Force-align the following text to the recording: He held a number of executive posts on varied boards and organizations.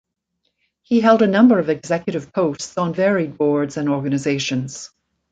He 0.81 0.99
held 0.99 1.21
a 1.21 1.27
number 1.27 1.59
of 1.59 1.69
executive 1.69 2.33
posts 2.33 2.75
on 2.75 2.91
varied 2.91 3.37
boards 3.37 3.77
and 3.77 3.87
organizations. 3.87 4.89